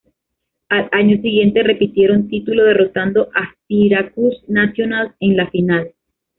[0.69, 5.93] Al año siguiente repitieron título derrotando a Syracuse Nationals en la final.